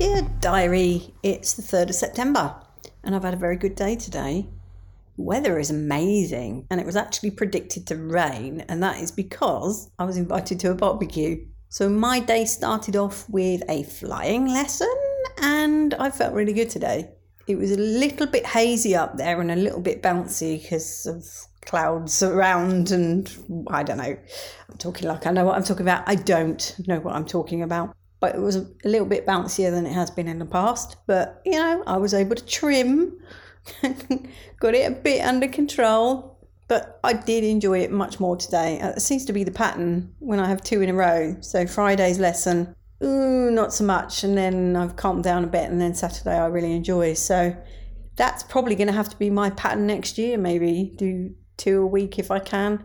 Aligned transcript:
Dear 0.00 0.22
Diary, 0.40 1.12
it's 1.22 1.52
the 1.52 1.60
3rd 1.60 1.90
of 1.90 1.94
September 1.94 2.54
and 3.04 3.14
I've 3.14 3.22
had 3.22 3.34
a 3.34 3.36
very 3.36 3.56
good 3.56 3.74
day 3.74 3.96
today. 3.96 4.46
Weather 5.18 5.58
is 5.58 5.68
amazing 5.68 6.66
and 6.70 6.80
it 6.80 6.86
was 6.86 6.96
actually 6.96 7.32
predicted 7.32 7.86
to 7.86 7.96
rain, 7.96 8.64
and 8.70 8.82
that 8.82 8.98
is 8.98 9.12
because 9.12 9.90
I 9.98 10.06
was 10.06 10.16
invited 10.16 10.58
to 10.60 10.70
a 10.70 10.74
barbecue. 10.74 11.44
So 11.68 11.90
my 11.90 12.18
day 12.18 12.46
started 12.46 12.96
off 12.96 13.28
with 13.28 13.62
a 13.68 13.82
flying 13.82 14.46
lesson 14.46 14.88
and 15.42 15.92
I 15.92 16.10
felt 16.10 16.32
really 16.32 16.54
good 16.54 16.70
today. 16.70 17.10
It 17.46 17.58
was 17.58 17.70
a 17.70 17.76
little 17.76 18.26
bit 18.26 18.46
hazy 18.46 18.96
up 18.96 19.18
there 19.18 19.38
and 19.38 19.50
a 19.50 19.56
little 19.56 19.82
bit 19.82 20.02
bouncy 20.02 20.62
because 20.62 21.04
of 21.04 21.26
clouds 21.66 22.22
around 22.22 22.90
and 22.90 23.30
I 23.68 23.82
don't 23.82 23.98
know. 23.98 24.16
I'm 24.70 24.78
talking 24.78 25.06
like 25.06 25.26
I 25.26 25.30
know 25.30 25.44
what 25.44 25.56
I'm 25.56 25.64
talking 25.64 25.84
about. 25.84 26.04
I 26.06 26.14
don't 26.14 26.74
know 26.88 27.00
what 27.00 27.14
I'm 27.14 27.26
talking 27.26 27.62
about 27.62 27.94
but 28.20 28.34
it 28.34 28.40
was 28.40 28.56
a 28.56 28.66
little 28.84 29.06
bit 29.06 29.26
bouncier 29.26 29.70
than 29.70 29.86
it 29.86 29.92
has 29.92 30.10
been 30.10 30.28
in 30.28 30.38
the 30.38 30.44
past. 30.44 30.96
But 31.06 31.40
you 31.44 31.52
know, 31.52 31.82
I 31.86 31.96
was 31.96 32.14
able 32.14 32.36
to 32.36 32.44
trim, 32.44 33.18
got 34.60 34.74
it 34.74 34.90
a 34.90 34.94
bit 34.94 35.22
under 35.22 35.48
control. 35.48 36.38
But 36.68 37.00
I 37.02 37.14
did 37.14 37.42
enjoy 37.42 37.80
it 37.80 37.90
much 37.90 38.20
more 38.20 38.36
today. 38.36 38.78
Uh, 38.80 38.90
it 38.90 39.00
seems 39.00 39.24
to 39.24 39.32
be 39.32 39.42
the 39.42 39.50
pattern 39.50 40.14
when 40.20 40.38
I 40.38 40.46
have 40.46 40.62
two 40.62 40.82
in 40.82 40.88
a 40.88 40.94
row. 40.94 41.36
So 41.40 41.66
Friday's 41.66 42.20
lesson, 42.20 42.76
ooh, 43.02 43.50
not 43.50 43.72
so 43.74 43.82
much, 43.82 44.22
and 44.22 44.38
then 44.38 44.76
I've 44.76 44.94
calmed 44.94 45.24
down 45.24 45.42
a 45.42 45.48
bit, 45.48 45.68
and 45.68 45.80
then 45.80 45.94
Saturday 45.94 46.38
I 46.38 46.46
really 46.46 46.72
enjoy. 46.72 47.14
So 47.14 47.56
that's 48.14 48.44
probably 48.44 48.76
going 48.76 48.86
to 48.86 48.92
have 48.92 49.08
to 49.08 49.16
be 49.16 49.30
my 49.30 49.50
pattern 49.50 49.88
next 49.88 50.16
year. 50.16 50.38
Maybe 50.38 50.92
do 50.96 51.34
two 51.56 51.82
a 51.82 51.86
week 51.86 52.20
if 52.20 52.30
I 52.30 52.38
can. 52.38 52.84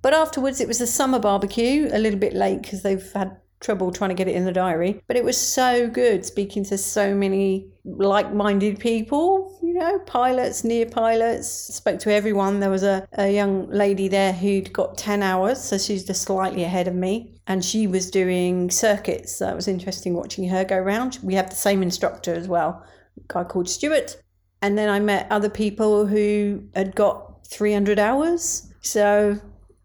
But 0.00 0.14
afterwards, 0.14 0.60
it 0.60 0.68
was 0.68 0.80
a 0.80 0.86
summer 0.86 1.18
barbecue, 1.18 1.90
a 1.92 1.98
little 1.98 2.18
bit 2.18 2.32
late 2.32 2.62
because 2.62 2.82
they've 2.82 3.12
had 3.12 3.36
trouble 3.62 3.92
trying 3.92 4.10
to 4.10 4.14
get 4.14 4.28
it 4.28 4.34
in 4.34 4.44
the 4.44 4.52
diary. 4.52 5.00
But 5.06 5.16
it 5.16 5.24
was 5.24 5.38
so 5.38 5.88
good 5.88 6.26
speaking 6.26 6.64
to 6.64 6.76
so 6.76 7.14
many 7.14 7.68
like 7.84 8.32
minded 8.32 8.78
people, 8.78 9.58
you 9.62 9.74
know, 9.74 9.98
pilots, 10.00 10.64
near 10.64 10.86
pilots. 10.86 11.48
Spoke 11.48 11.98
to 12.00 12.12
everyone. 12.12 12.60
There 12.60 12.70
was 12.70 12.82
a, 12.82 13.06
a 13.14 13.32
young 13.32 13.70
lady 13.70 14.08
there 14.08 14.32
who'd 14.32 14.72
got 14.72 14.98
10 14.98 15.22
hours, 15.22 15.60
so 15.60 15.78
she's 15.78 16.04
just 16.04 16.22
slightly 16.22 16.64
ahead 16.64 16.88
of 16.88 16.94
me. 16.94 17.40
And 17.46 17.64
she 17.64 17.86
was 17.86 18.10
doing 18.10 18.70
circuits. 18.70 19.40
It 19.40 19.54
was 19.54 19.68
interesting 19.68 20.14
watching 20.14 20.48
her 20.48 20.64
go 20.64 20.76
around. 20.76 21.18
We 21.22 21.34
have 21.34 21.50
the 21.50 21.56
same 21.56 21.82
instructor 21.82 22.34
as 22.34 22.48
well, 22.48 22.84
a 23.16 23.32
guy 23.32 23.44
called 23.44 23.68
Stuart. 23.68 24.22
And 24.60 24.78
then 24.78 24.88
I 24.88 25.00
met 25.00 25.26
other 25.30 25.50
people 25.50 26.06
who 26.06 26.62
had 26.74 26.94
got 26.94 27.44
300 27.48 27.98
hours. 27.98 28.72
So, 28.80 29.40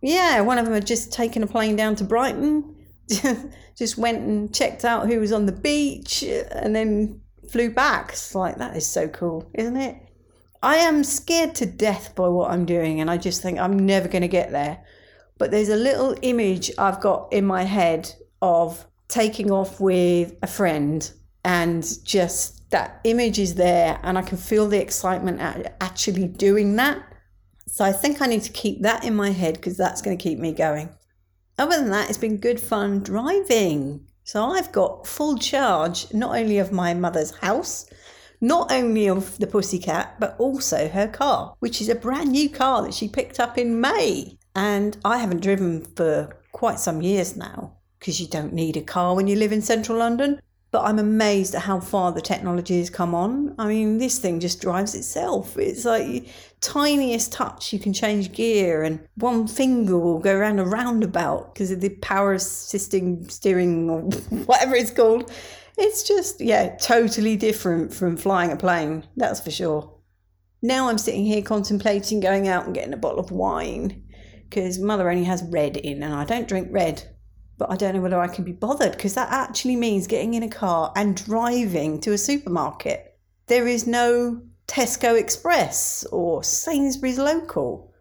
yeah, 0.00 0.40
one 0.40 0.56
of 0.56 0.64
them 0.64 0.72
had 0.72 0.86
just 0.86 1.12
taken 1.12 1.42
a 1.42 1.46
plane 1.46 1.76
down 1.76 1.94
to 1.96 2.04
Brighton 2.04 2.74
just 3.76 3.98
went 3.98 4.18
and 4.18 4.54
checked 4.54 4.84
out 4.84 5.08
who 5.08 5.20
was 5.20 5.32
on 5.32 5.46
the 5.46 5.52
beach 5.52 6.24
uh, 6.24 6.44
and 6.52 6.74
then 6.74 7.20
flew 7.50 7.70
back. 7.70 8.10
It's 8.12 8.34
like, 8.34 8.56
that 8.56 8.76
is 8.76 8.86
so 8.86 9.08
cool, 9.08 9.50
isn't 9.54 9.76
it? 9.76 9.96
I 10.62 10.76
am 10.76 11.02
scared 11.02 11.54
to 11.56 11.66
death 11.66 12.14
by 12.14 12.28
what 12.28 12.50
I'm 12.50 12.64
doing, 12.64 13.00
and 13.00 13.10
I 13.10 13.16
just 13.16 13.42
think 13.42 13.58
I'm 13.58 13.84
never 13.84 14.08
going 14.08 14.22
to 14.22 14.28
get 14.28 14.52
there. 14.52 14.84
But 15.36 15.50
there's 15.50 15.68
a 15.68 15.76
little 15.76 16.16
image 16.22 16.70
I've 16.78 17.00
got 17.00 17.32
in 17.32 17.44
my 17.44 17.64
head 17.64 18.14
of 18.40 18.86
taking 19.08 19.50
off 19.50 19.80
with 19.80 20.34
a 20.42 20.46
friend, 20.46 21.10
and 21.44 21.84
just 22.04 22.70
that 22.70 23.00
image 23.02 23.40
is 23.40 23.56
there, 23.56 23.98
and 24.04 24.16
I 24.16 24.22
can 24.22 24.38
feel 24.38 24.68
the 24.68 24.80
excitement 24.80 25.40
at 25.40 25.76
actually 25.80 26.28
doing 26.28 26.76
that. 26.76 27.02
So 27.66 27.84
I 27.84 27.92
think 27.92 28.22
I 28.22 28.26
need 28.26 28.42
to 28.42 28.52
keep 28.52 28.82
that 28.82 29.04
in 29.04 29.16
my 29.16 29.30
head 29.30 29.54
because 29.54 29.76
that's 29.76 30.00
going 30.00 30.16
to 30.16 30.22
keep 30.22 30.38
me 30.38 30.52
going. 30.52 30.90
Other 31.62 31.76
than 31.76 31.90
that, 31.90 32.08
it's 32.08 32.18
been 32.18 32.38
good 32.38 32.58
fun 32.58 33.04
driving. 33.04 34.08
So 34.24 34.42
I've 34.46 34.72
got 34.72 35.06
full 35.06 35.38
charge 35.38 36.12
not 36.12 36.36
only 36.36 36.58
of 36.58 36.72
my 36.72 36.92
mother's 36.92 37.30
house, 37.36 37.88
not 38.40 38.72
only 38.72 39.08
of 39.08 39.38
the 39.38 39.46
pussycat, 39.46 40.18
but 40.18 40.34
also 40.40 40.88
her 40.88 41.06
car, 41.06 41.54
which 41.60 41.80
is 41.80 41.88
a 41.88 41.94
brand 41.94 42.32
new 42.32 42.50
car 42.50 42.82
that 42.82 42.94
she 42.94 43.06
picked 43.06 43.38
up 43.38 43.56
in 43.56 43.80
May. 43.80 44.38
And 44.56 44.96
I 45.04 45.18
haven't 45.18 45.44
driven 45.44 45.84
for 45.84 46.36
quite 46.50 46.80
some 46.80 47.00
years 47.00 47.36
now 47.36 47.76
because 48.00 48.20
you 48.20 48.26
don't 48.26 48.52
need 48.52 48.76
a 48.76 48.82
car 48.82 49.14
when 49.14 49.28
you 49.28 49.36
live 49.36 49.52
in 49.52 49.62
central 49.62 49.98
London. 49.98 50.40
But 50.72 50.84
I'm 50.84 50.98
amazed 50.98 51.54
at 51.54 51.62
how 51.62 51.80
far 51.80 52.12
the 52.12 52.22
technology 52.22 52.78
has 52.78 52.88
come 52.90 53.14
on. 53.14 53.54
I 53.58 53.68
mean, 53.68 53.98
this 53.98 54.18
thing 54.18 54.40
just 54.40 54.60
drives 54.60 54.94
itself. 54.94 55.56
It's 55.58 55.84
like 55.84 56.26
tiniest 56.60 57.30
touch, 57.30 57.72
you 57.72 57.78
can 57.78 57.92
change 57.92 58.32
gear, 58.32 58.82
and 58.82 59.06
one 59.16 59.46
finger 59.46 59.98
will 59.98 60.18
go 60.18 60.34
around 60.34 60.58
a 60.58 60.64
roundabout 60.64 61.52
because 61.52 61.70
of 61.70 61.82
the 61.82 61.90
power 61.90 62.32
assisting 62.32 63.28
steering 63.28 63.90
or 63.90 64.00
whatever 64.46 64.74
it's 64.74 64.90
called. 64.90 65.30
It's 65.76 66.02
just, 66.02 66.40
yeah, 66.40 66.74
totally 66.76 67.36
different 67.36 67.92
from 67.92 68.16
flying 68.16 68.50
a 68.50 68.56
plane, 68.56 69.06
that's 69.16 69.40
for 69.40 69.50
sure. 69.50 69.92
Now 70.62 70.88
I'm 70.88 70.98
sitting 70.98 71.24
here 71.24 71.42
contemplating 71.42 72.20
going 72.20 72.48
out 72.48 72.64
and 72.64 72.74
getting 72.74 72.94
a 72.94 72.98
bottle 72.98 73.20
of 73.20 73.30
wine 73.30 74.04
because 74.48 74.78
mother 74.78 75.10
only 75.10 75.24
has 75.24 75.42
red 75.42 75.76
in 75.76 76.02
and 76.02 76.14
I 76.14 76.24
don't 76.24 76.46
drink 76.46 76.68
red 76.70 77.02
but 77.58 77.70
I 77.70 77.76
don't 77.76 77.94
know 77.94 78.00
whether 78.00 78.20
I 78.20 78.28
can 78.28 78.44
be 78.44 78.52
bothered 78.52 78.92
because 78.92 79.14
that 79.14 79.30
actually 79.30 79.76
means 79.76 80.06
getting 80.06 80.34
in 80.34 80.42
a 80.42 80.48
car 80.48 80.92
and 80.96 81.16
driving 81.16 82.00
to 82.00 82.12
a 82.12 82.18
supermarket. 82.18 83.18
There 83.46 83.66
is 83.66 83.86
no 83.86 84.42
Tesco 84.66 85.18
Express 85.18 86.04
or 86.12 86.42
Sainsbury's 86.42 87.18
Local. 87.18 87.92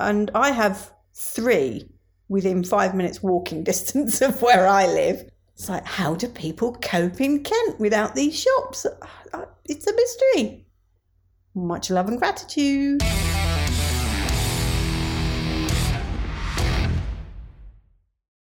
And 0.00 0.30
I 0.34 0.50
have 0.50 0.92
three 1.14 1.88
within 2.28 2.64
five 2.64 2.94
minutes 2.94 3.22
walking 3.22 3.64
distance 3.64 4.20
of 4.20 4.42
where 4.42 4.66
I 4.66 4.86
live. 4.86 5.30
It's 5.54 5.68
like, 5.68 5.86
how 5.86 6.14
do 6.14 6.28
people 6.28 6.74
cope 6.82 7.20
in 7.20 7.42
Kent 7.42 7.80
without 7.80 8.14
these 8.14 8.38
shops? 8.38 8.86
Uh, 9.32 9.44
it's 9.64 9.86
a 9.86 9.94
mystery. 9.94 10.66
Much 11.54 11.88
love 11.88 12.08
and 12.08 12.18
gratitude. 12.18 13.00